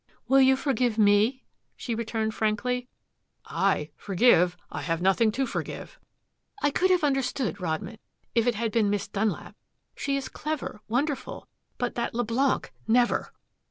"Will 0.27 0.41
you 0.41 0.55
forgive 0.55 0.97
me?" 0.97 1.43
she 1.77 1.93
returned 1.93 2.33
frankly. 2.33 2.87
"I 3.45 3.91
forgive? 3.95 4.57
I 4.71 4.81
have 4.81 4.99
nothing 4.99 5.31
to 5.33 5.45
forgive." 5.45 5.99
"I 6.59 6.71
could 6.71 6.89
have 6.89 7.03
understood, 7.03 7.61
Rodman, 7.61 7.99
if 8.33 8.47
it 8.47 8.55
had 8.55 8.71
been 8.71 8.89
Miss 8.89 9.07
Dunlap. 9.07 9.55
She 9.95 10.17
is 10.17 10.27
clever, 10.27 10.81
wonderful. 10.87 11.47
But 11.77 11.93
that 11.93 12.15
Leblanc 12.15 12.73
never!" 12.87 13.31